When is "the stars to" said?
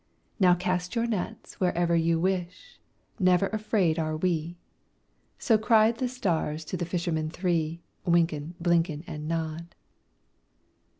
5.99-6.75